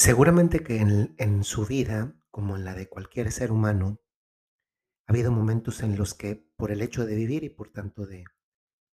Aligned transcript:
Seguramente 0.00 0.64
que 0.64 0.78
en, 0.78 1.44
su 1.44 1.66
vida, 1.66 2.16
como 2.30 2.56
en 2.56 2.64
la 2.64 2.72
de 2.72 2.88
cualquier 2.88 3.30
ser 3.30 3.52
humano, 3.52 4.00
ha 5.06 5.12
habido 5.12 5.30
momentos 5.30 5.82
en 5.82 5.98
los 5.98 6.14
que 6.14 6.36
por 6.56 6.70
el 6.70 6.80
hecho 6.80 7.04
de 7.04 7.14
vivir 7.14 7.44
y 7.44 7.50
por 7.50 7.70
tanto 7.70 8.06
de, 8.06 8.24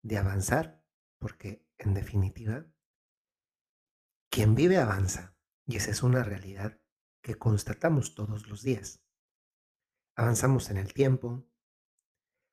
de 0.03 0.17
avanzar, 0.17 0.83
porque 1.17 1.65
en 1.77 1.93
definitiva, 1.93 2.65
quien 4.29 4.53
vive 4.53 4.79
avanza, 4.79 5.37
y 5.65 5.77
esa 5.77 5.91
es 5.91 6.03
una 6.03 6.23
realidad 6.23 6.81
que 7.23 7.35
constatamos 7.35 8.13
todos 8.13 8.49
los 8.49 8.61
días. 8.63 9.01
Avanzamos 10.13 10.69
en 10.71 10.75
el 10.75 10.93
tiempo, 10.93 11.47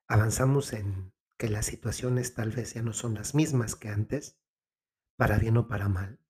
avanzamos 0.07 0.75
en 0.75 1.12
que 1.36 1.48
las 1.48 1.66
situaciones 1.66 2.34
tal 2.34 2.52
vez 2.52 2.75
ya 2.75 2.82
no 2.82 2.93
son 2.93 3.14
las 3.14 3.34
mismas 3.34 3.75
que 3.75 3.89
antes, 3.89 4.41
para 5.16 5.41
bien 5.41 5.57
o 5.57 5.66
para 5.66 5.89
mal. 5.89 6.23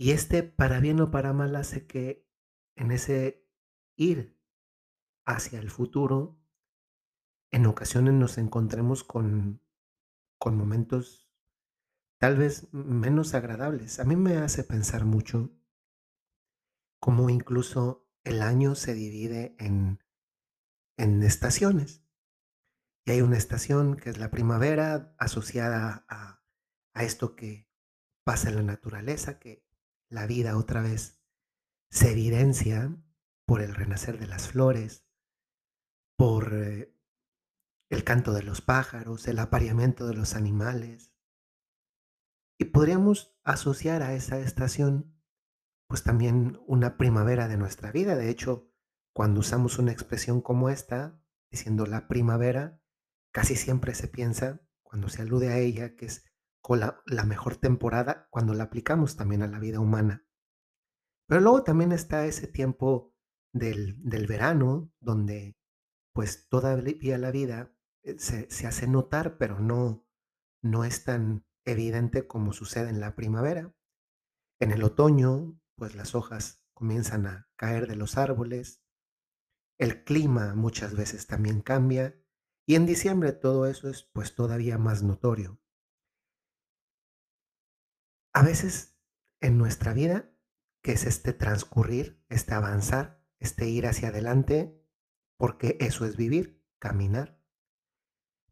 Y 0.00 0.12
este 0.12 0.44
para 0.44 0.78
bien 0.78 1.00
o 1.00 1.10
para 1.10 1.32
mal 1.32 1.56
hace 1.56 1.88
que 1.88 2.24
en 2.76 2.92
ese 2.92 3.44
ir 3.96 4.40
hacia 5.26 5.58
el 5.58 5.70
futuro, 5.70 6.40
en 7.50 7.66
ocasiones 7.66 8.14
nos 8.14 8.38
encontremos 8.38 9.02
con, 9.02 9.60
con 10.38 10.56
momentos 10.56 11.28
tal 12.18 12.36
vez 12.36 12.72
menos 12.72 13.34
agradables. 13.34 13.98
A 13.98 14.04
mí 14.04 14.14
me 14.14 14.36
hace 14.36 14.62
pensar 14.62 15.04
mucho 15.04 15.52
cómo 17.00 17.28
incluso 17.28 18.08
el 18.22 18.42
año 18.42 18.76
se 18.76 18.94
divide 18.94 19.56
en, 19.58 19.98
en 20.96 21.24
estaciones. 21.24 22.04
Y 23.04 23.10
hay 23.10 23.22
una 23.22 23.36
estación 23.36 23.96
que 23.96 24.10
es 24.10 24.18
la 24.18 24.30
primavera 24.30 25.16
asociada 25.18 26.06
a, 26.08 26.44
a 26.94 27.02
esto 27.02 27.34
que 27.34 27.68
pasa 28.22 28.50
en 28.50 28.56
la 28.56 28.62
naturaleza, 28.62 29.40
que 29.40 29.67
la 30.10 30.26
vida 30.26 30.56
otra 30.56 30.82
vez 30.82 31.20
se 31.90 32.12
evidencia 32.12 32.96
por 33.46 33.60
el 33.60 33.74
renacer 33.74 34.18
de 34.18 34.26
las 34.26 34.48
flores, 34.48 35.06
por 36.16 36.52
eh, 36.54 36.94
el 37.90 38.04
canto 38.04 38.32
de 38.32 38.42
los 38.42 38.60
pájaros, 38.60 39.26
el 39.28 39.38
apareamiento 39.38 40.06
de 40.06 40.14
los 40.14 40.34
animales. 40.34 41.14
Y 42.58 42.66
podríamos 42.66 43.38
asociar 43.44 44.02
a 44.02 44.14
esa 44.14 44.38
estación 44.38 45.14
pues 45.88 46.02
también 46.02 46.60
una 46.66 46.98
primavera 46.98 47.48
de 47.48 47.56
nuestra 47.56 47.90
vida. 47.90 48.14
De 48.14 48.28
hecho, 48.28 48.70
cuando 49.14 49.40
usamos 49.40 49.78
una 49.78 49.92
expresión 49.92 50.42
como 50.42 50.68
esta, 50.68 51.18
diciendo 51.50 51.86
la 51.86 52.08
primavera, 52.08 52.82
casi 53.32 53.56
siempre 53.56 53.94
se 53.94 54.08
piensa, 54.08 54.60
cuando 54.82 55.08
se 55.08 55.22
alude 55.22 55.48
a 55.48 55.58
ella, 55.58 55.96
que 55.96 56.06
es 56.06 56.24
con 56.60 56.80
la, 56.80 57.02
la 57.06 57.24
mejor 57.24 57.56
temporada 57.56 58.28
cuando 58.30 58.54
la 58.54 58.64
aplicamos 58.64 59.16
también 59.16 59.42
a 59.42 59.48
la 59.48 59.58
vida 59.58 59.80
humana. 59.80 60.26
Pero 61.26 61.40
luego 61.40 61.62
también 61.62 61.92
está 61.92 62.26
ese 62.26 62.46
tiempo 62.46 63.14
del, 63.52 63.96
del 64.02 64.26
verano, 64.26 64.92
donde 65.00 65.56
pues 66.12 66.48
todavía 66.48 67.18
la 67.18 67.30
vida 67.30 67.72
eh, 68.02 68.18
se, 68.18 68.50
se 68.50 68.66
hace 68.66 68.86
notar, 68.86 69.38
pero 69.38 69.60
no, 69.60 70.06
no 70.62 70.84
es 70.84 71.04
tan 71.04 71.46
evidente 71.64 72.26
como 72.26 72.52
sucede 72.52 72.90
en 72.90 73.00
la 73.00 73.14
primavera. 73.14 73.74
En 74.60 74.72
el 74.72 74.82
otoño, 74.82 75.60
pues 75.76 75.94
las 75.94 76.14
hojas 76.14 76.64
comienzan 76.74 77.26
a 77.26 77.48
caer 77.56 77.86
de 77.86 77.96
los 77.96 78.16
árboles, 78.16 78.82
el 79.78 80.02
clima 80.02 80.54
muchas 80.54 80.96
veces 80.96 81.26
también 81.26 81.60
cambia 81.60 82.20
y 82.66 82.74
en 82.74 82.84
diciembre 82.84 83.32
todo 83.32 83.66
eso 83.66 83.88
es 83.88 84.02
pues 84.02 84.34
todavía 84.34 84.76
más 84.76 85.02
notorio. 85.02 85.60
A 88.38 88.42
veces 88.44 88.96
en 89.40 89.58
nuestra 89.58 89.92
vida, 89.92 90.30
que 90.80 90.92
es 90.92 91.06
este 91.06 91.32
transcurrir, 91.32 92.24
este 92.28 92.54
avanzar, 92.54 93.20
este 93.40 93.68
ir 93.68 93.84
hacia 93.88 94.10
adelante, 94.10 94.80
porque 95.36 95.76
eso 95.80 96.04
es 96.04 96.16
vivir, 96.16 96.64
caminar, 96.78 97.42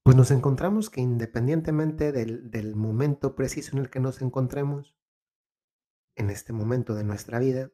pues 0.03 0.17
nos 0.17 0.33
encontramos 0.33 0.91
que 0.91 1.01
independientemente 1.01 2.11
del, 2.11 2.75
momento 2.75 3.37
preciso 3.37 3.77
en 3.77 3.83
el 3.85 3.89
que 3.89 4.01
nos 4.01 4.21
encontremos, 4.23 4.99
en 6.17 6.31
este 6.31 6.53
momento 6.53 6.97
de 6.97 7.05
nuestra 7.05 7.39
vida, 7.39 7.71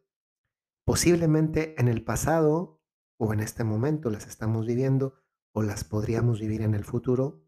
posiblemente 0.85 1.81
en 1.81 1.89
el 1.89 2.05
pasado 2.05 2.85
o 3.17 3.33
en 3.33 3.41
este 3.41 3.65
momento 3.65 4.11
las 4.11 4.27
estamos 4.27 4.67
viviendo 4.67 5.15
o 5.55 5.63
las 5.63 5.83
podríamos 5.85 6.41
vivir 6.41 6.61
en 6.61 6.75
el 6.75 6.85
futuro, 6.85 7.43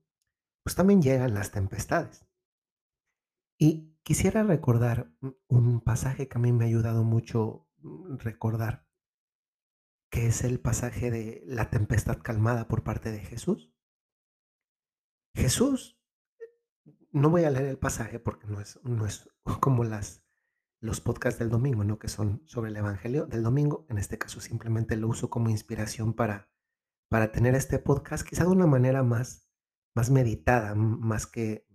pues 0.62 0.74
también 0.74 1.02
llegan 1.02 1.34
las 1.34 1.50
tempestades. 1.50 2.26
Y 3.58 3.93
quisiera 4.04 4.42
recordar 4.42 5.10
un 5.48 5.80
pasaje 5.80 6.28
que 6.28 6.38
a 6.38 6.40
mí 6.40 6.52
me 6.52 6.64
ha 6.64 6.68
ayudado 6.68 7.02
mucho 7.02 7.66
mm, 7.78 8.18
recordar, 8.18 8.86
que 10.10 10.26
es 10.26 10.44
el 10.44 10.60
pasaje 10.60 11.10
de 11.10 11.42
la 11.46 11.70
tempestad 11.70 12.18
calmada 12.22 12.68
por 12.68 12.84
parte 12.84 13.10
de 13.10 13.20
Jesús. 13.20 13.72
Jesús, 15.34 15.98
no 17.10 17.30
voy 17.30 17.44
a 17.44 17.50
leer 17.50 17.64
el 17.64 17.78
pasaje 17.78 18.20
porque 18.20 18.46
no 18.46 18.60
es, 18.60 18.78
no 18.84 19.06
es 19.06 19.28
como 19.60 19.82
las, 19.82 20.22
los 20.80 21.00
podcasts 21.00 21.40
del 21.40 21.50
domingo, 21.50 21.82
¿no? 21.82 21.98
que 21.98 22.08
son 22.08 22.42
sobre 22.46 22.70
el 22.70 22.76
Evangelio 22.76 23.26
del 23.26 23.42
domingo. 23.42 23.86
En 23.88 23.98
este 23.98 24.18
caso 24.18 24.40
simplemente 24.40 24.96
lo 24.96 25.08
uso 25.08 25.30
como 25.30 25.48
inspiración 25.48 26.12
para, 26.12 26.50
para 27.08 27.32
tener 27.32 27.54
este 27.54 27.78
podcast, 27.78 28.28
quizá 28.28 28.44
de 28.44 28.50
una 28.50 28.66
manera 28.66 29.02
más, 29.02 29.48
más 29.96 30.10
meditada, 30.10 30.74
más 30.74 31.26
que 31.26 31.66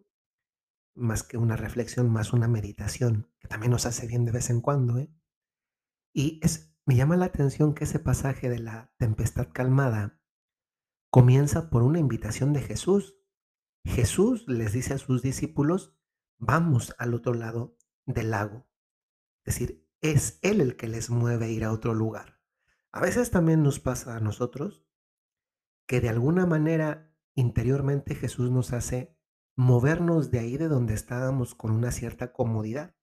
más 0.99 1.23
que 1.23 1.37
una 1.37 1.55
reflexión, 1.55 2.09
más 2.09 2.33
una 2.33 2.47
meditación, 2.47 3.31
que 3.39 3.47
también 3.47 3.71
nos 3.71 3.85
hace 3.85 4.07
bien 4.07 4.25
de 4.25 4.31
vez 4.31 4.49
en 4.49 4.61
cuando. 4.61 4.97
¿eh? 4.97 5.11
Y 6.13 6.39
es, 6.43 6.73
me 6.85 6.95
llama 6.95 7.17
la 7.17 7.25
atención 7.25 7.73
que 7.73 7.85
ese 7.85 7.99
pasaje 7.99 8.49
de 8.49 8.59
la 8.59 8.93
tempestad 8.97 9.49
calmada 9.51 10.21
comienza 11.09 11.69
por 11.69 11.83
una 11.83 11.99
invitación 11.99 12.53
de 12.53 12.61
Jesús. 12.61 13.17
Jesús 13.85 14.45
les 14.47 14.73
dice 14.73 14.93
a 14.93 14.97
sus 14.97 15.21
discípulos, 15.21 15.97
vamos 16.37 16.95
al 16.97 17.13
otro 17.13 17.33
lado 17.33 17.77
del 18.05 18.31
lago. 18.31 18.67
Es 19.43 19.55
decir, 19.55 19.87
es 20.01 20.39
Él 20.41 20.61
el 20.61 20.75
que 20.75 20.87
les 20.87 21.09
mueve 21.09 21.45
a 21.45 21.49
ir 21.49 21.63
a 21.63 21.71
otro 21.71 21.93
lugar. 21.93 22.39
A 22.91 23.01
veces 23.01 23.31
también 23.31 23.63
nos 23.63 23.79
pasa 23.79 24.15
a 24.15 24.19
nosotros 24.19 24.85
que 25.85 26.01
de 26.01 26.09
alguna 26.09 26.45
manera 26.45 27.15
interiormente 27.35 28.15
Jesús 28.15 28.51
nos 28.51 28.73
hace 28.73 29.18
movernos 29.59 30.31
de 30.31 30.39
ahí 30.39 30.55
de 30.55 30.69
donde 30.69 30.93
estábamos 30.93 31.53
con 31.53 31.71
una 31.71 31.91
cierta 31.91 32.31
comodidad. 32.31 32.95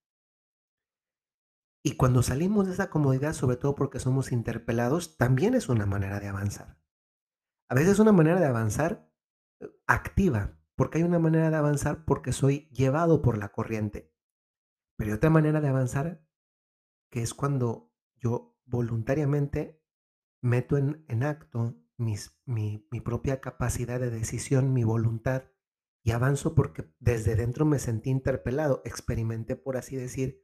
Y 1.85 1.97
cuando 1.97 2.23
salimos 2.23 2.67
de 2.67 2.73
esa 2.73 2.89
comodidad, 2.89 3.35
sobre 3.35 3.59
todo 3.59 3.75
porque 3.75 4.01
somos 4.01 4.33
interpelados, 4.33 5.19
también 5.19 5.53
es 5.53 5.69
una 5.69 5.85
manera 5.85 6.19
de 6.19 6.29
avanzar. 6.29 6.81
A 7.69 7.75
veces 7.75 7.93
es 7.93 7.99
una 7.99 8.13
manera 8.13 8.41
de 8.41 8.47
avanzar 8.47 9.13
eh, 9.61 9.69
activa, 9.87 10.59
porque 10.77 10.97
hay 10.97 11.05
una 11.05 11.19
manera 11.19 11.51
de 11.51 11.57
avanzar 11.57 12.07
porque 12.07 12.33
soy 12.33 12.71
llevado 12.71 13.21
por 13.21 13.37
la 13.37 13.51
corriente. 13.51 14.15
Pero 14.97 15.11
hay 15.11 15.17
otra 15.17 15.29
manera 15.29 15.61
de 15.61 15.69
avanzar 15.69 16.27
que 17.11 17.21
es 17.21 17.35
cuando 17.35 17.93
yo 18.15 18.59
voluntariamente 18.65 19.85
meto 20.41 20.79
en, 20.79 21.05
en 21.09 21.23
acto 21.23 21.77
mis, 21.99 22.41
mi, 22.47 22.89
mi 22.91 23.03
propia 23.03 23.43
capacidad 23.43 24.01
de 24.01 24.09
decisión, 24.09 24.73
mi 24.73 24.85
voluntad, 24.85 25.51
y 26.07 26.13
avanzo 26.13 26.55
porque 26.55 26.89
desde 27.01 27.35
dentro 27.35 27.65
me 27.65 27.81
sentí 27.81 28.11
interpelado, 28.11 28.81
experimenté, 28.85 29.57
por 29.57 29.77
así 29.77 29.97
decir, 29.97 30.41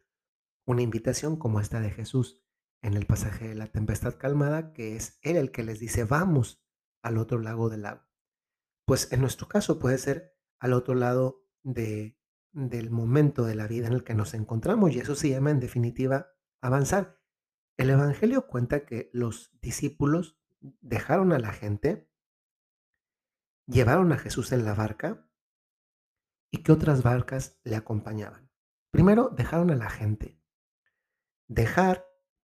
una 0.67 0.83
invitación 0.83 1.37
como 1.37 1.61
esta 1.61 1.79
de 1.79 1.93
Jesús 1.93 2.43
en 2.83 2.95
el 2.95 3.07
pasaje 3.07 3.47
de 3.47 3.55
la 3.55 3.69
tempestad 3.69 4.19
calmada, 4.19 4.73
que 4.73 4.97
es 4.97 5.21
Él 5.23 5.37
el 5.37 5.53
que 5.53 5.63
les 5.63 5.79
dice, 5.79 6.03
vamos 6.03 6.67
al 7.01 7.17
otro 7.17 7.39
lado 7.39 7.69
del 7.69 7.83
lago. 7.83 8.03
Pues 8.87 9.13
en 9.13 9.21
nuestro 9.21 9.47
caso 9.47 9.79
puede 9.79 9.99
ser 9.99 10.37
al 10.59 10.73
otro 10.73 10.97
lado 10.97 11.47
de, 11.63 12.19
del 12.51 12.91
momento 12.91 13.45
de 13.45 13.55
la 13.55 13.69
vida 13.69 13.87
en 13.87 13.93
el 13.93 14.03
que 14.03 14.15
nos 14.15 14.35
encontramos 14.35 14.91
y 14.91 14.99
eso 14.99 15.15
se 15.15 15.29
llama 15.29 15.53
en 15.53 15.61
definitiva 15.61 16.33
avanzar. 16.61 17.21
El 17.77 17.91
Evangelio 17.91 18.49
cuenta 18.49 18.85
que 18.85 19.11
los 19.13 19.57
discípulos 19.63 20.41
dejaron 20.81 21.31
a 21.31 21.39
la 21.39 21.53
gente, 21.53 22.11
llevaron 23.67 24.11
a 24.11 24.19
Jesús 24.19 24.51
en 24.51 24.65
la 24.65 24.75
barca 24.75 25.29
y 26.53 26.63
qué 26.63 26.71
otras 26.71 27.03
barcas 27.03 27.59
le 27.65 27.75
acompañaban. 27.75 28.53
Primero, 28.93 29.31
dejaron 29.31 29.71
a 29.71 29.75
la 29.75 29.89
gente. 29.89 30.39
Dejar, 31.49 32.07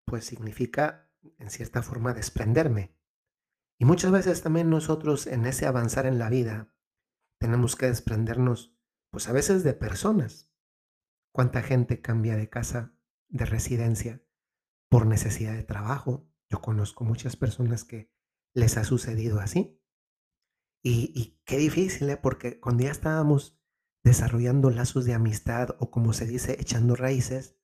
pues 0.07 0.25
significa, 0.25 1.13
en 1.39 1.51
cierta 1.51 1.83
forma, 1.83 2.15
desprenderme. 2.15 2.99
Y 3.79 3.85
muchas 3.85 4.11
veces 4.11 4.43
también 4.43 4.71
nosotros 4.71 5.27
en 5.27 5.45
ese 5.45 5.67
avanzar 5.67 6.07
en 6.07 6.19
la 6.19 6.31
vida 6.31 6.75
tenemos 7.39 7.77
que 7.77 7.87
desprendernos, 7.87 8.75
pues 9.11 9.29
a 9.29 9.33
veces 9.33 9.65
de 9.65 9.75
personas. 9.75 10.51
¿Cuánta 11.33 11.63
gente 11.63 12.01
cambia 12.01 12.37
de 12.37 12.49
casa, 12.49 12.95
de 13.29 13.45
residencia, 13.45 14.23
por 14.89 15.07
necesidad 15.07 15.55
de 15.55 15.63
trabajo? 15.63 16.29
Yo 16.49 16.61
conozco 16.61 17.05
muchas 17.05 17.37
personas 17.37 17.85
que 17.85 18.11
les 18.55 18.77
ha 18.77 18.85
sucedido 18.85 19.41
así. 19.41 19.79
Y, 20.83 21.13
y 21.15 21.41
qué 21.45 21.59
difícil, 21.59 22.09
¿eh? 22.09 22.17
porque 22.17 22.59
cuando 22.59 22.85
ya 22.85 22.91
estábamos 22.91 23.60
desarrollando 24.03 24.71
lazos 24.71 25.05
de 25.05 25.15
amistad 25.15 25.77
o 25.79 25.91
como 25.91 26.13
se 26.13 26.27
dice, 26.27 26.57
echando 26.59 26.97
raíces, 26.97 27.57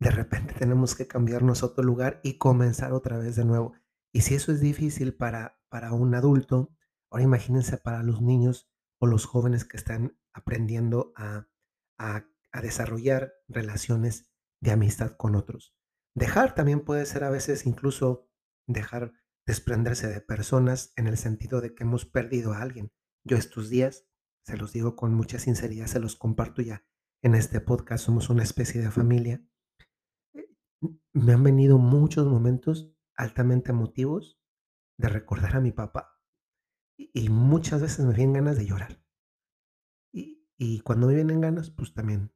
de 0.00 0.10
repente 0.10 0.54
tenemos 0.58 0.94
que 0.94 1.06
cambiarnos 1.06 1.62
a 1.62 1.66
otro 1.66 1.84
lugar 1.84 2.20
y 2.22 2.38
comenzar 2.38 2.92
otra 2.92 3.18
vez 3.18 3.36
de 3.36 3.44
nuevo. 3.44 3.74
Y 4.12 4.22
si 4.22 4.34
eso 4.34 4.52
es 4.52 4.60
difícil 4.60 5.14
para, 5.14 5.60
para 5.68 5.92
un 5.92 6.14
adulto, 6.14 6.74
ahora 7.10 7.24
imagínense 7.24 7.78
para 7.78 8.02
los 8.02 8.22
niños 8.22 8.70
o 8.98 9.06
los 9.06 9.26
jóvenes 9.26 9.64
que 9.64 9.76
están 9.76 10.18
aprendiendo 10.32 11.12
a, 11.16 11.48
a, 11.98 12.24
a 12.52 12.60
desarrollar 12.60 13.32
relaciones 13.48 14.32
de 14.60 14.70
amistad 14.70 15.12
con 15.16 15.34
otros. 15.34 15.76
Dejar 16.14 16.54
también 16.54 16.84
puede 16.84 17.06
ser 17.06 17.24
a 17.24 17.30
veces 17.30 17.66
incluso 17.66 18.28
dejar 18.66 19.12
desprenderse 19.46 20.08
de 20.08 20.20
personas 20.20 20.92
en 20.96 21.06
el 21.06 21.18
sentido 21.18 21.60
de 21.60 21.74
que 21.74 21.82
hemos 21.82 22.06
perdido 22.06 22.52
a 22.52 22.62
alguien. 22.62 22.92
Yo 23.24 23.36
estos 23.36 23.68
días, 23.68 24.06
se 24.44 24.56
los 24.56 24.72
digo 24.72 24.94
con 24.94 25.14
mucha 25.14 25.38
sinceridad, 25.38 25.86
se 25.86 26.00
los 26.00 26.16
comparto 26.16 26.62
ya 26.62 26.84
en 27.22 27.34
este 27.34 27.60
podcast, 27.60 28.04
somos 28.04 28.28
una 28.28 28.42
especie 28.42 28.80
de 28.82 28.90
familia. 28.90 29.42
Eh, 30.34 30.48
Me 31.12 31.32
han 31.32 31.42
venido 31.42 31.78
muchos 31.78 32.26
momentos 32.26 32.92
altamente 33.16 33.70
emotivos 33.70 34.38
de 34.98 35.08
recordar 35.08 35.56
a 35.56 35.60
mi 35.60 35.72
papá 35.72 36.20
y, 36.96 37.28
muchas 37.28 37.80
veces 37.80 38.04
me 38.04 38.14
vienen 38.14 38.34
ganas 38.34 38.56
de 38.56 38.66
llorar. 38.66 39.02
Y, 40.12 40.46
y 40.56 40.80
cuando 40.80 41.08
me 41.08 41.14
vienen 41.14 41.40
ganas, 41.40 41.70
pues 41.70 41.92
también 41.92 42.32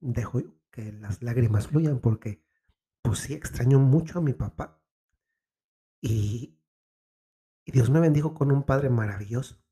dejo 0.00 0.42
que 0.70 0.92
las 0.92 1.22
lágrimas 1.22 1.68
fluyan 1.68 2.00
porque 2.00 2.44
pues 3.02 3.20
sí 3.20 3.34
extraño 3.34 3.78
mucho 3.78 4.18
a 4.18 4.22
mi 4.22 4.34
papá 4.34 4.82
y, 6.02 6.60
y 7.64 7.72
Dios 7.72 7.88
me 7.90 8.00
bendijo 8.00 8.34
con 8.34 8.52
un 8.52 8.64
padre 8.64 8.90
maravilloso. 8.90 9.65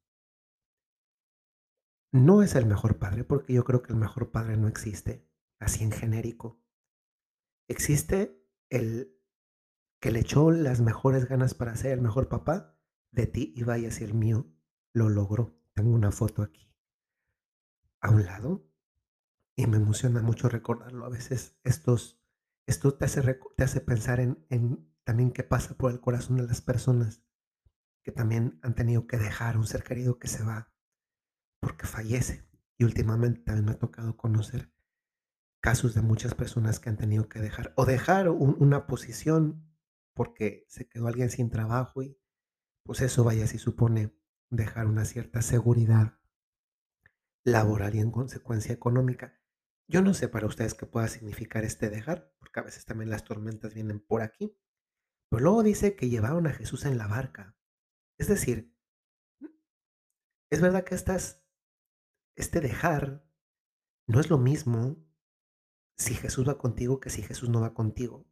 No 2.15 2.45
es 2.45 2.55
el 2.55 2.65
mejor 2.65 3.01
padre, 3.01 3.25
porque 3.25 3.55
yo 3.55 3.65
creo 3.65 3.83
que 3.83 3.93
el 3.93 3.99
mejor 3.99 4.31
padre 4.31 4.57
no 4.57 4.69
existe, 4.69 5.29
así 5.59 5.83
en 5.83 5.91
genérico. 5.91 6.63
Existe 7.67 8.41
el 8.71 9.19
que 10.01 10.13
le 10.13 10.21
echó 10.21 10.53
las 10.53 10.81
mejores 10.81 11.25
ganas 11.25 11.55
para 11.55 11.75
ser 11.75 11.91
el 11.91 12.01
mejor 12.01 12.29
papá 12.29 12.79
de 13.11 13.27
ti 13.27 13.53
y 13.57 13.65
vaya 13.65 13.91
si 13.91 14.05
el 14.05 14.15
mío 14.15 14.47
lo 14.93 15.09
logró. 15.09 15.59
Tengo 15.73 15.93
una 15.93 16.13
foto 16.13 16.43
aquí 16.43 16.73
a 18.01 18.11
un 18.11 18.25
lado 18.25 18.65
y 19.57 19.67
me 19.67 19.79
emociona 19.79 20.23
mucho 20.23 20.49
recordarlo. 20.49 21.07
A 21.07 21.11
veces 21.11 21.59
estos, 21.65 22.23
esto 22.65 22.95
te 22.95 23.07
hace, 23.07 23.41
te 23.57 23.65
hace 23.65 23.81
pensar 23.81 24.21
en, 24.21 24.47
en 24.51 24.89
también 25.03 25.33
qué 25.33 25.43
pasa 25.43 25.77
por 25.77 25.91
el 25.91 26.01
corazón 26.01 26.37
de 26.37 26.47
las 26.47 26.61
personas 26.61 27.25
que 28.05 28.13
también 28.13 28.61
han 28.63 28.77
tenido 28.77 29.09
que 29.09 29.17
dejar 29.17 29.57
un 29.57 29.67
ser 29.67 29.83
querido 29.83 30.21
que 30.21 30.29
se 30.29 30.45
va 30.45 30.74
porque 31.65 31.87
fallece. 31.87 32.47
Y 32.79 32.85
últimamente 32.85 33.41
también 33.41 33.65
me 33.65 33.73
ha 33.73 33.79
tocado 33.79 34.19
conocer 34.19 34.71
casos 35.63 35.95
de 35.95 36.03
muchas 36.03 36.35
personas 36.35 36.79
que 36.79 36.91
han 36.91 36.99
tenido 36.99 37.29
que 37.29 37.41
dejar 37.41 37.73
o 37.77 37.87
dejar 37.87 38.29
un- 38.29 38.57
una 38.61 38.87
posición 38.87 39.67
porque 40.15 40.67
se 40.69 40.89
quedó 40.89 41.09
alguien 41.09 41.31
sin 41.31 41.51
trabajo 41.51 42.03
y 42.03 42.19
pues 42.85 43.01
eso 43.03 43.25
vaya 43.25 43.47
si 43.47 43.59
supone 43.59 44.15
dejar 44.51 44.87
una 44.87 45.07
cierta 45.07 45.43
seguridad 45.43 46.19
laboral 47.47 47.95
y 47.95 48.01
en 48.01 48.11
consecuencia 48.11 48.75
económica. 48.75 49.35
Yo 49.89 50.03
no 50.03 50.13
sé 50.15 50.29
para 50.29 50.47
ustedes 50.47 50.75
qué 50.75 50.85
pueda 50.87 51.09
significar 51.09 51.65
este 51.65 51.89
dejar, 51.89 52.35
porque 52.39 52.61
a 52.61 52.65
veces 52.65 52.85
también 52.85 53.11
las 53.11 53.25
tormentas 53.25 53.73
vienen 53.75 54.01
por 54.01 54.21
aquí, 54.23 54.57
pero 55.31 55.45
luego 55.45 55.63
dice 55.65 55.97
que 55.97 56.11
llevaron 56.11 56.47
a 56.47 56.53
Jesús 56.55 56.85
en 56.87 56.99
la 56.99 57.09
barca. 57.09 57.57
Es 58.19 58.29
decir, 58.29 58.75
es 60.51 60.61
verdad 60.63 60.85
que 60.85 60.95
estas, 60.95 61.44
este 62.37 62.61
dejar 62.61 63.25
no 64.07 64.21
es 64.21 64.31
lo 64.31 64.39
mismo 64.39 64.97
si 65.97 66.15
Jesús 66.15 66.49
va 66.49 66.59
contigo 66.59 67.01
que 67.01 67.11
si 67.11 67.23
Jesús 67.23 67.49
no 67.49 67.61
va 67.61 67.75
contigo. 67.75 68.27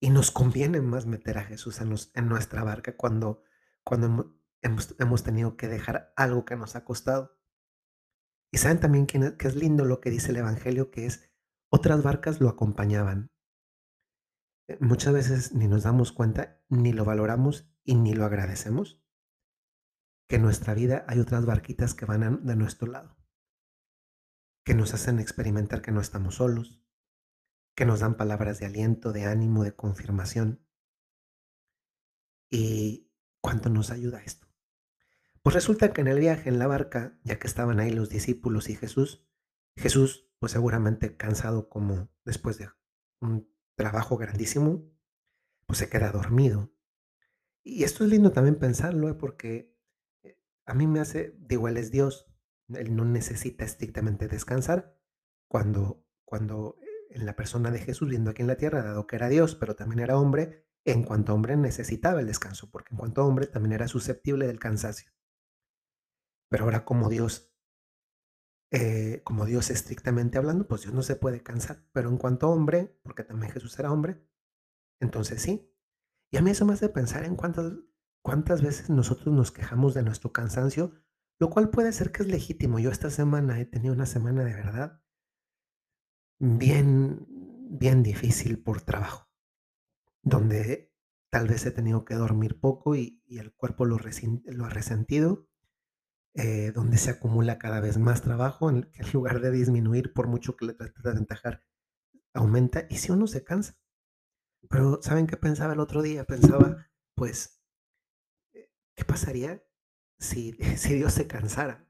Y 0.00 0.10
nos 0.10 0.30
conviene 0.30 0.80
más 0.80 1.06
meter 1.06 1.38
a 1.38 1.44
Jesús 1.44 1.80
en, 1.80 2.28
nuestra 2.28 2.64
barca 2.64 2.96
cuando, 2.96 3.44
cuando 3.84 4.08
hemo- 4.08 4.96
hemos, 4.98 5.22
tenido 5.22 5.56
que 5.56 5.68
dejar 5.68 6.12
algo 6.16 6.44
que 6.44 6.56
nos 6.56 6.74
ha 6.74 6.84
costado. 6.84 7.38
Y 8.50 8.58
saben 8.58 8.80
también 8.80 9.06
es- 9.12 9.32
que 9.34 9.48
es 9.48 9.54
lindo 9.54 9.84
lo 9.84 10.00
que 10.00 10.10
dice 10.10 10.30
el 10.30 10.38
Evangelio, 10.38 10.90
que 10.90 11.06
es 11.06 11.30
otras 11.70 12.02
barcas 12.02 12.40
lo 12.40 12.48
acompañaban. 12.48 13.30
Eh, 14.68 14.76
Muchas 14.80 15.12
veces 15.14 15.52
ni 15.54 15.68
nos 15.68 15.84
damos 15.84 16.12
cuenta, 16.12 16.62
ni 16.68 16.92
lo 16.92 17.04
valoramos 17.04 17.72
y 17.84 17.94
ni 17.94 18.12
lo 18.12 18.24
agradecemos, 18.24 19.01
que 20.32 20.36
en 20.36 20.42
nuestra 20.42 20.72
vida 20.72 21.04
hay 21.08 21.20
otras 21.20 21.44
barquitas 21.44 21.92
que 21.92 22.06
van 22.06 22.46
de 22.46 22.56
nuestro 22.56 22.90
lado, 22.90 23.18
que 24.64 24.72
nos 24.72 24.94
hacen 24.94 25.20
experimentar 25.20 25.82
que 25.82 25.92
no 25.92 26.00
estamos 26.00 26.36
solos, 26.36 26.82
que 27.76 27.84
nos 27.84 28.00
dan 28.00 28.16
palabras 28.16 28.58
de 28.58 28.64
aliento, 28.64 29.12
de 29.12 29.26
ánimo, 29.26 29.62
de 29.62 29.76
confirmación. 29.76 30.66
¿Y 32.48 33.12
cuánto 33.42 33.68
nos 33.68 33.90
ayuda 33.90 34.22
esto? 34.22 34.48
Pues 35.42 35.52
resulta 35.52 35.92
que 35.92 36.00
en 36.00 36.06
el 36.06 36.18
viaje 36.18 36.48
en 36.48 36.58
la 36.58 36.66
barca, 36.66 37.20
ya 37.24 37.38
que 37.38 37.46
estaban 37.46 37.78
ahí 37.78 37.90
los 37.90 38.08
discípulos 38.08 38.70
y 38.70 38.74
Jesús, 38.74 39.28
Jesús, 39.76 40.30
pues 40.38 40.52
seguramente 40.52 41.14
cansado 41.14 41.68
como 41.68 42.08
después 42.24 42.56
de 42.56 42.70
un 43.20 43.54
trabajo 43.74 44.16
grandísimo, 44.16 44.90
pues 45.66 45.78
se 45.78 45.90
queda 45.90 46.10
dormido. 46.10 46.72
Y 47.62 47.84
esto 47.84 48.02
es 48.02 48.08
lindo 48.08 48.32
también 48.32 48.58
pensarlo, 48.58 49.10
¿eh? 49.10 49.14
porque 49.14 49.71
a 50.66 50.74
mí 50.74 50.86
me 50.86 51.00
hace, 51.00 51.36
digo, 51.38 51.68
Él 51.68 51.76
es 51.76 51.90
Dios, 51.90 52.32
Él 52.68 52.94
no 52.94 53.04
necesita 53.04 53.64
estrictamente 53.64 54.28
descansar 54.28 54.96
cuando, 55.48 56.06
cuando 56.24 56.78
eh, 56.80 56.86
en 57.10 57.26
la 57.26 57.36
persona 57.36 57.70
de 57.70 57.78
Jesús 57.78 58.08
viendo 58.08 58.30
aquí 58.30 58.42
en 58.42 58.48
la 58.48 58.56
tierra, 58.56 58.82
dado 58.82 59.06
que 59.06 59.16
era 59.16 59.28
Dios, 59.28 59.54
pero 59.54 59.76
también 59.76 60.00
era 60.00 60.18
hombre, 60.18 60.66
en 60.84 61.04
cuanto 61.04 61.34
hombre 61.34 61.56
necesitaba 61.56 62.20
el 62.20 62.26
descanso, 62.26 62.70
porque 62.70 62.92
en 62.92 62.98
cuanto 62.98 63.24
hombre 63.24 63.46
también 63.46 63.72
era 63.72 63.88
susceptible 63.88 64.46
del 64.46 64.58
cansancio. 64.58 65.12
Pero 66.48 66.64
ahora 66.64 66.84
como 66.84 67.08
Dios, 67.08 67.54
eh, 68.70 69.20
como 69.24 69.44
Dios 69.44 69.70
estrictamente 69.70 70.38
hablando, 70.38 70.66
pues 70.66 70.82
Dios 70.82 70.94
no 70.94 71.02
se 71.02 71.16
puede 71.16 71.42
cansar, 71.42 71.84
pero 71.92 72.08
en 72.08 72.18
cuanto 72.18 72.48
hombre, 72.48 72.98
porque 73.02 73.24
también 73.24 73.52
Jesús 73.52 73.78
era 73.78 73.92
hombre, 73.92 74.26
entonces 75.00 75.42
sí. 75.42 75.70
Y 76.30 76.38
a 76.38 76.42
mí 76.42 76.50
eso 76.50 76.64
me 76.64 76.72
hace 76.72 76.88
pensar 76.88 77.24
en 77.24 77.36
cuántas, 77.36 77.74
cuántas 78.22 78.62
veces 78.62 78.88
nosotros 78.88 79.34
nos 79.34 79.50
quejamos 79.50 79.94
de 79.94 80.02
nuestro 80.02 80.32
cansancio, 80.32 80.92
lo 81.38 81.50
cual 81.50 81.70
puede 81.70 81.92
ser 81.92 82.12
que 82.12 82.22
es 82.22 82.28
legítimo. 82.28 82.78
Yo 82.78 82.90
esta 82.90 83.10
semana 83.10 83.60
he 83.60 83.66
tenido 83.66 83.94
una 83.94 84.06
semana 84.06 84.44
de 84.44 84.54
verdad 84.54 85.02
bien, 86.38 87.26
bien 87.70 88.02
difícil 88.02 88.62
por 88.62 88.80
trabajo, 88.80 89.28
donde 90.22 90.92
tal 91.30 91.48
vez 91.48 91.64
he 91.66 91.70
tenido 91.70 92.04
que 92.04 92.14
dormir 92.14 92.60
poco 92.60 92.94
y, 92.94 93.22
el 93.28 93.54
cuerpo 93.54 93.86
lo, 93.86 93.96
ha 93.96 94.68
resentido, 94.68 95.48
eh, 96.34 96.72
donde 96.72 96.98
se 96.98 97.10
acumula 97.10 97.58
cada 97.58 97.80
vez 97.80 97.98
más 97.98 98.22
trabajo, 98.22 98.70
en, 98.70 98.90
lugar 99.12 99.40
de 99.40 99.50
disminuir 99.50 100.12
por 100.12 100.28
mucho 100.28 100.56
que 100.56 100.66
le 100.66 100.74
trate 100.74 101.00
de 101.02 101.10
aventajar, 101.10 101.64
aumenta. 102.34 102.86
Y 102.90 102.96
si 102.96 103.12
uno 103.12 103.26
se 103.26 103.44
cansa, 103.44 103.78
pero 104.68 105.00
¿saben 105.02 105.26
qué 105.26 105.36
pensaba 105.36 105.72
el 105.72 105.80
otro 105.80 106.02
día? 106.02 106.24
Pensaba, 106.24 106.86
pues, 107.14 107.61
¿qué 108.94 109.04
pasaría 109.04 109.64
si, 110.18 110.52
si 110.76 110.94
Dios 110.94 111.12
se 111.12 111.26
cansara? 111.26 111.88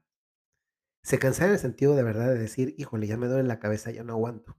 Se 1.03 1.19
cansara 1.19 1.47
en 1.47 1.53
el 1.53 1.59
sentido 1.59 1.95
de 1.95 2.03
verdad 2.03 2.27
de 2.27 2.37
decir, 2.37 2.75
híjole, 2.77 3.07
ya 3.07 3.17
me 3.17 3.27
duele 3.27 3.47
la 3.47 3.59
cabeza, 3.59 3.91
ya 3.91 4.03
no 4.03 4.13
aguanto. 4.13 4.57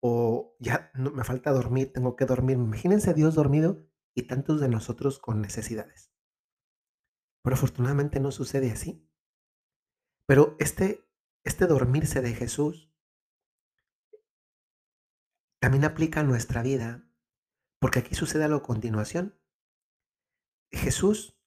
O 0.00 0.56
ya 0.60 0.92
me 0.94 1.24
falta 1.24 1.50
dormir, 1.50 1.92
tengo 1.92 2.16
que 2.16 2.26
dormir. 2.26 2.56
Imagínense 2.56 3.10
a 3.10 3.14
Dios 3.14 3.34
dormido 3.34 3.88
y 4.14 4.24
tantos 4.24 4.60
de 4.60 4.68
nosotros 4.68 5.18
con 5.18 5.40
necesidades. 5.40 6.12
Pero 7.42 7.54
afortunadamente 7.54 8.20
no 8.20 8.30
sucede 8.30 8.70
así. 8.70 9.08
Pero 10.26 10.56
este, 10.58 11.08
este 11.44 11.66
dormirse 11.66 12.20
de 12.20 12.34
Jesús 12.34 12.92
también 15.60 15.84
aplica 15.84 16.20
a 16.20 16.24
nuestra 16.24 16.62
vida, 16.62 17.10
porque 17.80 18.00
aquí 18.00 18.14
sucede 18.14 18.44
algo 18.44 18.58
a 18.58 18.62
continuación. 18.62 19.40
Jesús 20.70 21.37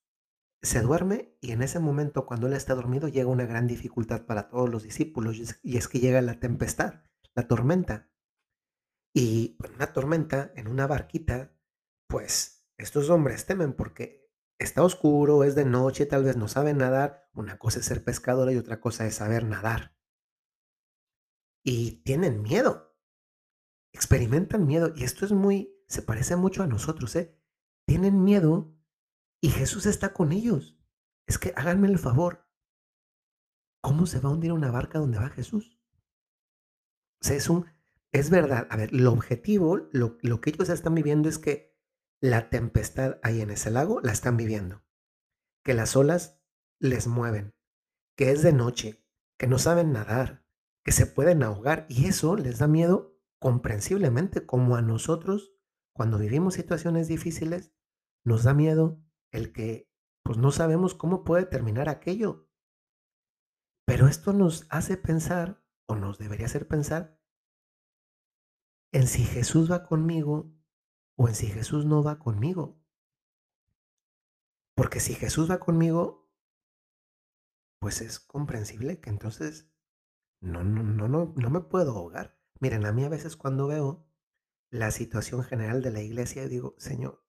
se 0.62 0.82
duerme 0.82 1.36
y 1.42 1.52
en 1.52 1.64
ese 1.64 1.80
momento, 1.80 2.26
cuando 2.26 2.48
él 2.48 2.54
está 2.54 2.76
dormido, 2.76 3.08
llega 3.08 3.30
una 3.30 3.46
gran 3.46 3.68
dificultad 3.68 4.26
para 4.26 4.50
todos 4.50 4.70
los 4.70 4.84
discípulos 4.84 5.38
y 5.64 5.78
es, 5.78 5.88
que 5.88 6.00
llega 6.00 6.22
la 6.22 6.40
tempestad, 6.40 7.04
la 7.34 7.48
tormenta. 7.48 8.10
Y 9.14 9.58
en 9.64 9.74
una 9.76 9.92
tormenta, 9.92 10.52
en 10.56 10.68
una 10.68 10.88
barquita, 10.88 11.58
pues 12.08 12.68
estos 12.78 13.10
hombres 13.10 13.46
temen 13.46 13.74
porque 13.74 14.32
está 14.60 14.84
oscuro, 14.84 15.44
es 15.44 15.56
de 15.56 15.66
noche, 15.66 16.06
tal 16.06 16.24
vez 16.24 16.38
no 16.38 16.48
saben 16.48 16.78
nadar. 16.78 17.30
Una 17.34 17.58
cosa 17.58 17.80
es 17.80 17.86
ser 17.86 18.04
pescadora 18.04 18.52
y 18.52 18.58
otra 18.58 18.80
cosa 18.80 19.08
es 19.08 19.16
saber 19.16 19.44
nadar. 19.44 19.98
Y 21.64 22.04
tienen 22.04 22.42
miedo, 22.42 22.96
experimentan 23.94 24.66
miedo. 24.68 24.94
Y 24.96 25.04
esto 25.04 25.26
es 25.26 25.32
muy, 25.32 25.84
se 25.88 26.04
parece 26.04 26.36
mucho 26.36 26.64
a 26.64 26.68
nosotros, 26.68 27.16
¿eh? 27.16 27.36
Tienen 27.86 28.24
miedo 28.24 28.76
y 29.42 29.50
Jesús 29.50 29.86
está 29.86 30.14
con 30.14 30.32
ellos. 30.32 30.78
Es 31.28 31.38
que 31.38 31.54
háganme 31.56 31.88
el 31.88 32.00
favor, 32.00 32.48
¿cómo 33.82 34.06
se 34.06 34.20
va 34.20 34.30
a 34.30 34.34
hundir 34.34 34.54
una 34.54 34.72
barca 34.72 35.00
donde 35.00 35.18
va 35.18 35.30
Jesús? 35.30 35.80
O 37.22 37.26
sea, 37.26 37.36
es 37.36 37.50
un, 37.50 37.66
Es 38.14 38.30
verdad. 38.30 38.68
A 38.70 38.78
ver, 38.78 38.94
el 38.94 39.08
objetivo, 39.08 39.78
lo 39.92 40.18
lo 40.22 40.42
que 40.42 40.52
ellos 40.52 40.70
están 40.70 40.96
viviendo 40.96 41.30
es 41.30 41.40
que 41.40 41.72
la 42.22 42.50
tempestad 42.50 43.20
ahí 43.24 43.42
en 43.42 43.50
ese 43.50 43.72
lago 43.72 44.00
la 44.02 44.12
están 44.12 44.38
viviendo, 44.38 44.84
que 45.64 45.74
las 45.74 45.96
olas 45.96 46.40
les 46.80 47.08
mueven, 47.08 47.56
que 48.16 48.32
es 48.32 48.44
de 48.44 48.54
noche, 48.54 49.04
que 49.40 49.48
no 49.48 49.58
saben 49.58 49.92
nadar, 49.92 50.46
que 50.84 50.92
se 50.92 51.08
pueden 51.08 51.42
ahogar, 51.42 51.88
y 51.90 52.06
eso 52.06 52.36
les 52.36 52.60
da 52.60 52.68
miedo 52.68 53.18
comprensiblemente, 53.40 54.46
como 54.46 54.76
a 54.76 54.84
nosotros 54.84 55.56
cuando 55.94 56.20
vivimos 56.20 56.54
situaciones 56.54 57.08
difíciles, 57.08 57.74
nos 58.24 58.44
da 58.44 58.54
miedo 58.54 59.02
el 59.32 59.54
que, 59.54 59.90
pues, 60.24 60.38
no 60.38 60.52
sabemos 60.52 60.94
cómo 60.94 61.24
puede 61.24 61.46
terminar 61.46 61.90
aquello. 61.90 62.48
Pero 63.86 64.08
esto 64.08 64.34
nos 64.34 64.68
hace 64.70 64.98
pensar, 64.98 65.64
o 65.88 65.96
nos 65.96 66.18
debería 66.18 66.46
hacer 66.46 66.68
pensar 66.68 67.20
en 68.94 69.08
si 69.08 69.24
Jesús 69.24 69.72
va 69.72 69.86
conmigo 69.86 70.54
o 71.18 71.28
en 71.28 71.36
si 71.36 71.48
Jesús 71.48 71.86
no 71.86 72.04
va 72.04 72.20
conmigo. 72.20 72.82
Porque 74.76 75.00
si 75.00 75.14
Jesús 75.14 75.50
va 75.50 75.60
conmigo 75.60 76.22
pues 77.82 78.02
es 78.02 78.20
comprensible 78.20 79.02
que 79.02 79.10
entonces 79.10 79.72
no 80.40 80.64
no 80.64 80.84
no 80.84 81.08
no 81.08 81.34
no 81.36 81.50
me 81.50 81.62
puedo 81.62 81.92
ahogar. 81.92 82.40
Miren, 82.60 82.86
a 82.86 82.92
mí 82.92 83.04
a 83.04 83.10
veces 83.10 83.36
cuando 83.36 83.68
veo 83.68 84.08
la 84.70 84.92
situación 84.92 85.44
general 85.44 85.82
de 85.82 85.92
la 85.92 86.02
iglesia, 86.02 86.48
digo: 86.48 86.76
"Señor, 86.78 87.26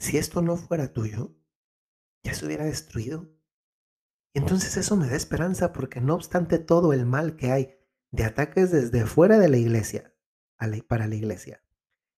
si 0.00 0.18
esto 0.18 0.42
no 0.42 0.56
fuera 0.56 0.92
tuyo, 0.92 1.36
ya 2.24 2.34
se 2.34 2.46
hubiera 2.46 2.64
destruido". 2.64 3.32
Y 4.34 4.40
entonces 4.40 4.76
eso 4.76 4.96
me 4.96 5.08
da 5.08 5.14
esperanza, 5.14 5.72
porque 5.72 6.00
no 6.00 6.16
obstante 6.16 6.58
todo 6.58 6.92
el 6.92 7.06
mal 7.06 7.36
que 7.36 7.52
hay 7.52 7.78
de 8.10 8.24
ataques 8.24 8.72
desde 8.72 9.06
fuera 9.06 9.38
de 9.38 9.48
la 9.48 9.56
iglesia 9.56 10.12
para 10.88 11.06
la 11.06 11.14
iglesia, 11.14 11.64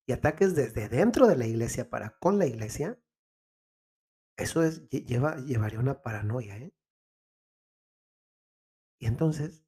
y 0.07 0.13
ataques 0.13 0.55
desde 0.55 0.89
dentro 0.89 1.27
de 1.29 1.37
la 1.37 1.47
iglesia 1.47 1.91
para 1.91 2.19
con 2.19 2.39
la 2.39 2.47
iglesia 2.47 2.99
eso 4.37 4.63
es 4.63 4.89
lle 4.89 5.05
lleva 5.05 5.37
llevaría 5.37 5.79
una 5.79 6.03
paranoia, 6.03 6.57
¿eh? 6.57 6.73
Y 8.99 9.07
entonces 9.07 9.65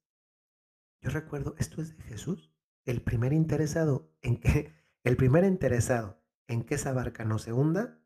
yo 1.01 1.11
recuerdo, 1.11 1.55
esto 1.59 1.83
es 1.83 1.97
de 1.97 2.03
Jesús, 2.05 2.53
el 2.87 3.03
primer 3.03 3.33
interesado 3.33 4.13
en 4.23 4.41
que 4.41 4.73
el 5.05 5.17
primer 5.17 5.45
interesado 5.45 6.23
en 6.49 6.65
que 6.65 6.77
esa 6.77 6.93
barca 6.93 7.25
no 7.25 7.39
se 7.39 7.53
hunda 7.53 8.01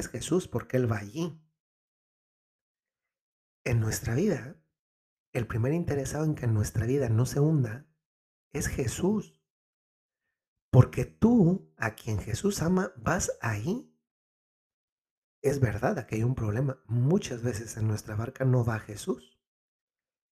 es 0.00 0.08
Jesús, 0.08 0.48
porque 0.48 0.76
Él 0.76 0.90
va 0.90 0.98
allí. 0.98 1.40
En 3.64 3.80
nuestra 3.80 4.14
vida, 4.14 4.60
el 5.32 5.46
primer 5.46 5.72
interesado 5.72 6.24
en 6.24 6.34
que 6.34 6.46
nuestra 6.46 6.86
vida 6.86 7.08
no 7.08 7.26
se 7.26 7.40
hunda 7.40 7.86
es 8.52 8.66
Jesús. 8.66 9.38
Porque 10.72 11.04
tú, 11.04 11.72
a 11.76 11.94
quien 11.94 12.18
Jesús 12.18 12.62
ama, 12.62 12.92
vas 12.96 13.36
ahí. 13.40 13.92
Es 15.42 15.60
verdad, 15.60 15.98
aquí 15.98 16.16
hay 16.16 16.22
un 16.22 16.34
problema. 16.34 16.82
Muchas 16.86 17.42
veces 17.42 17.76
en 17.76 17.86
nuestra 17.86 18.14
barca 18.16 18.44
no 18.44 18.64
va 18.64 18.78
Jesús. 18.78 19.40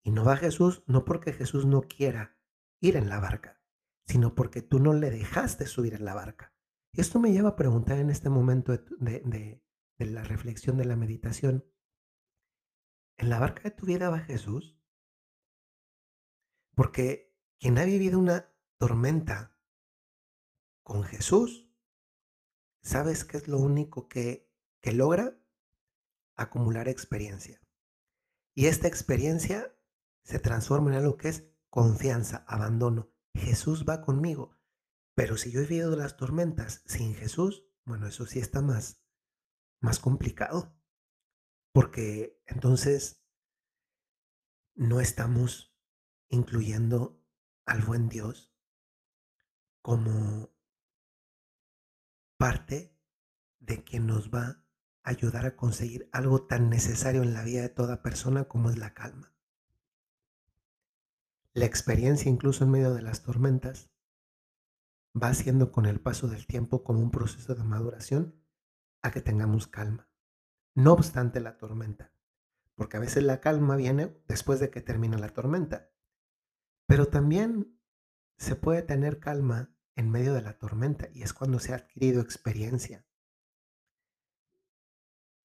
Y 0.04 0.12
no 0.12 0.24
va 0.24 0.38
Jesús, 0.38 0.84
no 0.88 1.06
porque 1.06 1.34
Jesús 1.34 1.66
no 1.66 1.82
quiera 1.82 2.38
ir 2.80 2.96
en 2.96 3.10
la 3.10 3.20
barca, 3.20 3.62
sino 4.06 4.36
porque 4.36 4.62
tú 4.62 4.80
no 4.80 4.94
le 4.94 5.10
dejaste 5.10 5.66
subir 5.66 5.96
en 5.96 6.06
la 6.06 6.14
barca. 6.14 6.57
Esto 6.98 7.20
me 7.20 7.32
lleva 7.32 7.50
a 7.50 7.56
preguntar 7.56 8.00
en 8.00 8.10
este 8.10 8.28
momento 8.28 8.72
de 8.76 9.62
la 10.00 10.24
reflexión, 10.24 10.78
de 10.78 10.86
la 10.86 10.96
meditación, 10.96 11.64
¿en 13.18 13.30
la 13.30 13.38
barca 13.38 13.62
de 13.62 13.72
tu 13.72 13.86
vida 13.86 14.10
va 14.10 14.18
Jesús? 14.18 14.82
Porque 16.74 17.38
quien 17.60 17.78
ha 17.78 17.86
vivido 17.86 18.18
una 18.18 18.52
tormenta 18.80 19.56
con 20.82 21.04
Jesús, 21.04 21.72
¿sabes 22.82 23.26
qué 23.26 23.38
es 23.38 23.48
lo 23.48 23.60
único 23.60 24.08
que, 24.08 24.52
que 24.82 24.92
logra? 24.92 25.40
Acumular 26.36 26.88
experiencia. 26.88 27.62
Y 28.56 28.66
esta 28.66 28.88
experiencia 28.88 29.72
se 30.24 30.40
transforma 30.40 30.90
en 30.90 30.98
algo 30.98 31.16
que 31.16 31.30
es 31.30 31.48
confianza, 31.70 32.44
abandono. 32.48 33.12
Jesús 33.36 33.86
va 33.88 34.02
conmigo. 34.02 34.57
Pero 35.18 35.36
si 35.36 35.50
yo 35.50 35.62
he 35.62 35.66
vivido 35.66 35.96
las 35.96 36.16
tormentas 36.16 36.84
sin 36.86 37.16
Jesús, 37.16 37.66
bueno, 37.86 38.06
eso 38.06 38.28
sí 38.28 38.38
está 38.38 38.62
más, 38.62 39.02
más 39.80 39.98
complicado. 39.98 40.80
Porque 41.72 42.40
entonces 42.46 43.26
no 44.76 45.00
estamos 45.02 45.76
incluyendo 46.30 47.20
al 47.66 47.82
buen 47.82 48.10
Dios 48.10 48.54
como 49.82 50.56
parte 52.38 52.96
de 53.58 53.84
quien 53.84 54.06
nos 54.06 54.30
va 54.30 54.64
a 55.02 55.10
ayudar 55.10 55.48
a 55.48 55.56
conseguir 55.56 56.10
algo 56.12 56.46
tan 56.46 56.70
necesario 56.70 57.24
en 57.24 57.34
la 57.34 57.44
vida 57.44 57.64
de 57.64 57.70
toda 57.70 58.04
persona 58.04 58.44
como 58.44 58.70
es 58.70 58.78
la 58.78 58.94
calma. 58.94 59.34
La 61.54 61.66
experiencia, 61.66 62.30
incluso 62.30 62.66
en 62.66 62.70
medio 62.70 62.94
de 62.94 63.02
las 63.02 63.24
tormentas, 63.24 63.90
va 65.22 65.30
haciendo 65.30 65.72
con 65.72 65.86
el 65.86 66.00
paso 66.00 66.28
del 66.28 66.46
tiempo 66.46 66.84
como 66.84 67.00
un 67.00 67.12
proceso 67.12 67.56
de 67.56 67.64
maduración 67.64 68.36
a 69.02 69.12
que 69.12 69.22
tengamos 69.22 69.68
calma. 69.68 70.10
No 70.76 70.94
obstante 70.94 71.40
la 71.40 71.58
tormenta, 71.58 72.14
porque 72.76 72.98
a 72.98 73.00
veces 73.00 73.24
la 73.24 73.42
calma 73.42 73.76
viene 73.76 74.16
después 74.28 74.60
de 74.60 74.70
que 74.70 74.82
termina 74.82 75.18
la 75.18 75.30
tormenta. 75.30 75.92
Pero 76.86 77.08
también 77.08 77.80
se 78.38 78.56
puede 78.56 78.82
tener 78.84 79.20
calma 79.20 79.76
en 79.96 80.12
medio 80.12 80.34
de 80.34 80.44
la 80.44 80.58
tormenta 80.58 81.10
y 81.12 81.24
es 81.24 81.34
cuando 81.34 81.60
se 81.60 81.74
ha 81.74 81.78
adquirido 81.78 82.22
experiencia. 82.22 83.06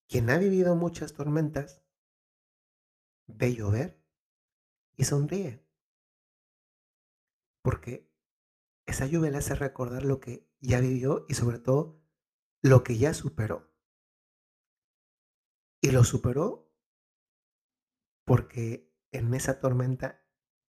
Quien 0.08 0.28
ha 0.28 0.36
vivido 0.36 0.76
muchas 0.76 1.14
tormentas 1.14 1.82
ve 3.26 3.54
llover 3.54 4.04
y 4.96 5.04
sonríe 5.04 5.62
porque 7.62 8.11
esa 8.92 9.06
lluvia 9.06 9.30
le 9.30 9.38
hace 9.38 9.54
recordar 9.54 10.04
lo 10.04 10.20
que 10.20 10.48
ya 10.60 10.80
vivió 10.80 11.26
y 11.28 11.34
sobre 11.34 11.58
todo 11.58 12.00
lo 12.62 12.84
que 12.84 12.96
ya 12.96 13.12
superó. 13.12 13.74
Y 15.80 15.90
lo 15.90 16.04
superó 16.04 16.72
porque 18.24 18.94
en 19.10 19.34
esa 19.34 19.58
tormenta, 19.58 20.24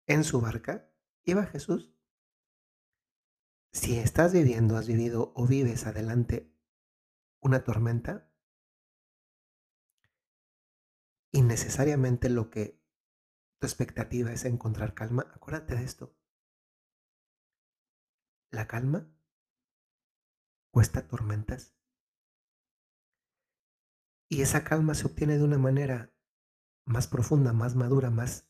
en 0.06 0.24
su 0.24 0.40
barca, 0.40 0.92
iba 1.24 1.46
Jesús. 1.46 1.94
Si 3.72 3.98
estás 3.98 4.32
viviendo, 4.32 4.76
has 4.76 4.86
vivido 4.86 5.32
o 5.36 5.46
vives 5.46 5.86
adelante 5.86 6.52
una 7.40 7.62
tormenta, 7.62 8.30
y 11.30 11.42
necesariamente 11.42 12.30
lo 12.30 12.48
que 12.48 12.80
tu 13.58 13.66
expectativa 13.66 14.32
es 14.32 14.44
encontrar 14.44 14.94
calma, 14.94 15.26
acuérdate 15.34 15.74
de 15.74 15.84
esto. 15.84 16.16
La 18.54 18.68
calma 18.68 19.12
cuesta 20.70 21.08
tormentas. 21.08 21.76
Y 24.28 24.42
esa 24.42 24.62
calma 24.62 24.94
se 24.94 25.06
obtiene 25.06 25.38
de 25.38 25.42
una 25.42 25.58
manera 25.58 26.14
más 26.84 27.08
profunda, 27.08 27.52
más 27.52 27.74
madura, 27.74 28.10
más, 28.10 28.48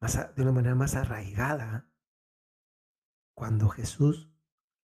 más 0.00 0.34
de 0.34 0.42
una 0.42 0.50
manera 0.50 0.74
más 0.74 0.96
arraigada 0.96 1.88
cuando 3.36 3.68
Jesús 3.68 4.34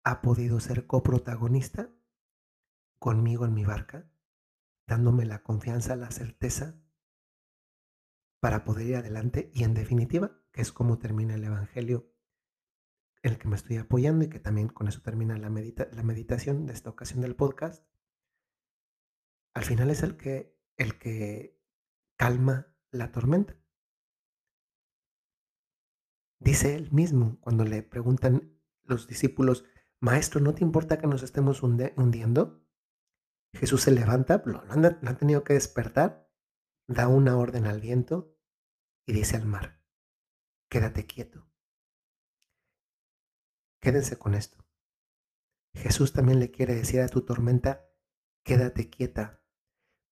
ha 0.06 0.22
podido 0.22 0.62
ser 0.62 0.88
coprotagonista 0.88 1.94
conmigo 2.98 3.44
en 3.44 3.54
mi 3.54 3.66
barca, 3.66 4.10
dándome 4.88 5.26
la 5.26 5.44
confianza, 5.44 5.98
la 5.98 6.12
certeza 6.12 6.82
para 8.40 8.64
poder 8.64 8.88
ir 8.88 8.96
adelante 8.96 9.52
y 9.54 9.66
en 9.66 9.74
definitiva, 9.74 10.40
que 10.54 10.62
es 10.62 10.72
como 10.72 10.98
termina 10.98 11.36
el 11.36 11.44
Evangelio 11.44 12.15
el 13.26 13.40
que 13.40 13.48
me 13.48 13.56
estoy 13.56 13.78
apoyando 13.78 14.24
y 14.24 14.30
que 14.30 14.40
también 14.40 14.68
con 14.68 14.88
eso 14.88 15.02
termina 15.02 15.36
la, 15.38 15.50
medita 15.50 15.88
la 15.94 16.04
meditación 16.04 16.68
de 16.68 16.74
esta 16.74 16.92
ocasión 16.92 17.22
del 17.22 17.36
podcast, 17.36 17.84
al 19.56 19.64
final 19.64 19.90
es 19.90 20.04
el 20.04 20.16
que, 20.16 20.56
el 20.78 21.00
que 21.00 21.60
calma 22.18 22.68
la 22.92 23.12
tormenta. 23.12 23.58
Dice 26.40 26.76
él 26.76 26.92
mismo 26.92 27.40
cuando 27.42 27.66
le 27.66 27.82
preguntan 27.82 28.60
los 28.84 29.08
discípulos, 29.08 29.66
Maestro, 30.00 30.40
¿no 30.40 30.54
te 30.54 30.64
importa 30.64 31.00
que 31.00 31.08
nos 31.08 31.24
estemos 31.24 31.64
hundiendo? 31.64 32.64
Jesús 33.54 33.82
se 33.82 33.92
levanta, 33.92 34.44
lo, 34.46 34.62
han, 34.70 34.84
lo 34.84 35.10
han 35.10 35.18
tenido 35.18 35.44
que 35.44 35.54
despertar, 35.54 36.30
da 36.88 37.08
una 37.08 37.38
orden 37.38 37.66
al 37.66 37.82
viento 37.82 38.38
y 39.08 39.14
dice 39.14 39.38
al 39.38 39.46
mar, 39.46 39.82
quédate 40.70 41.08
quieto. 41.08 41.48
Quédense 43.86 44.18
con 44.18 44.34
esto. 44.34 44.66
Jesús 45.76 46.12
también 46.12 46.40
le 46.40 46.50
quiere 46.50 46.74
decir 46.74 47.02
a 47.02 47.08
tu 47.08 47.24
tormenta, 47.24 47.88
quédate 48.44 48.90
quieta, 48.90 49.46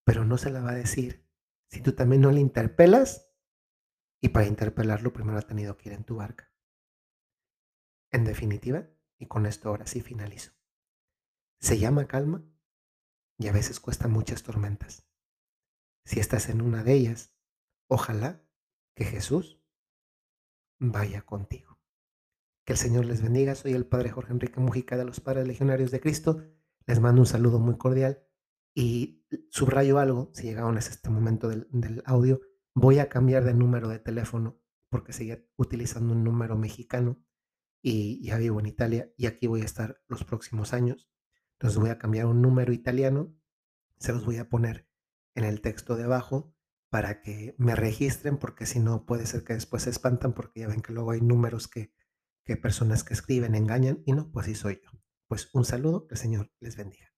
pero 0.06 0.26
no 0.26 0.38
se 0.38 0.52
la 0.52 0.62
va 0.62 0.70
a 0.70 0.76
decir 0.76 1.28
si 1.72 1.82
tú 1.82 1.94
también 1.94 2.22
no 2.22 2.30
le 2.30 2.40
interpelas 2.40 3.34
y 4.22 4.30
para 4.30 4.46
interpelarlo 4.46 5.12
primero 5.12 5.40
ha 5.40 5.42
tenido 5.42 5.76
que 5.76 5.90
ir 5.90 5.96
en 5.96 6.04
tu 6.04 6.18
barca. 6.18 6.54
En 8.12 8.26
definitiva, 8.26 8.88
y 9.18 9.26
con 9.26 9.48
esto 9.48 9.70
ahora 9.70 9.88
sí 9.88 10.02
finalizo, 10.02 10.52
se 11.60 11.80
llama 11.80 12.08
calma 12.08 12.46
y 13.40 13.48
a 13.48 13.54
veces 13.54 13.80
cuesta 13.80 14.08
muchas 14.08 14.44
tormentas. 14.44 15.08
Si 16.06 16.20
estás 16.20 16.50
en 16.50 16.62
una 16.62 16.84
de 16.84 16.94
ellas, 16.94 17.36
ojalá 17.88 18.46
que 18.96 19.06
Jesús 19.06 19.60
vaya 20.78 21.24
contigo. 21.24 21.73
Que 22.66 22.74
el 22.74 22.80
Señor 22.80 23.06
les 23.06 23.22
bendiga. 23.22 23.56
Soy 23.56 23.74
el 23.74 23.86
Padre 23.86 24.10
Jorge 24.10 24.32
Enrique 24.32 24.60
Mujica 24.60 24.96
de 24.98 25.06
los 25.06 25.20
Padres 25.20 25.48
Legionarios 25.48 25.92
de 25.92 26.00
Cristo. 26.00 26.44
Les 26.86 27.00
mando 27.00 27.22
un 27.22 27.28
saludo 27.28 27.60
muy 27.60 27.78
cordial 27.78 28.24
y 28.74 29.26
subrayo 29.50 30.00
algo, 30.00 30.32
si 30.34 30.44
llegaron 30.44 30.78
a 30.78 30.80
este 30.80 31.10
momento 31.10 31.48
del, 31.48 32.04
audio, 32.06 32.42
voy 32.74 33.00
a 33.00 33.10
cambiar 33.10 33.44
de 33.44 33.54
número 33.54 33.88
de 33.88 34.00
teléfono 34.00 34.60
porque 34.90 35.14
seguía 35.14 35.44
utilizando 35.58 36.14
un 36.14 36.24
número 36.24 36.58
mexicano 36.58 37.24
y 37.82 38.26
ya 38.26 38.38
vivo 38.38 38.60
en 38.60 38.66
Italia 38.66 39.12
y 39.18 39.28
aquí 39.28 39.48
voy 39.48 39.62
a 39.62 39.66
estar 39.66 40.02
los 40.08 40.24
próximos 40.24 40.74
años. 40.74 41.10
Entonces 41.54 41.80
voy 41.80 41.90
a 41.90 41.98
cambiar 41.98 42.26
un 42.26 42.42
número 42.42 42.74
italiano, 42.74 43.36
se 44.00 44.12
los 44.12 44.26
voy 44.26 44.38
a 44.38 44.50
poner 44.50 44.88
en 45.36 45.44
el 45.44 45.62
texto 45.62 45.96
de 45.96 46.04
abajo 46.04 46.56
para 46.90 47.22
que 47.22 47.56
me 47.58 47.76
registren 47.76 48.38
porque 48.38 48.66
si 48.66 48.80
no 48.80 49.06
puede 49.06 49.26
ser 49.26 49.44
que 49.44 49.54
después 49.54 49.84
se 49.84 49.90
espantan 49.90 50.34
porque 50.34 50.62
ya 50.62 50.68
ven 50.68 50.82
que 50.82 50.94
luego 50.94 51.12
hay 51.12 51.22
números 51.22 51.68
que, 51.68 51.94
que 52.46 52.58
personas 52.58 53.04
que 53.04 53.14
escriben 53.14 53.56
engañan 53.56 54.04
y 54.06 54.14
no, 54.14 54.32
pues 54.32 54.48
sí 54.48 54.56
soy 54.56 54.82
yo. 54.84 54.92
Pues 55.28 55.50
un 55.54 55.66
saludo, 55.66 56.08
el 56.10 56.18
Señor 56.18 56.52
les 56.60 56.76
bendiga. 56.76 57.13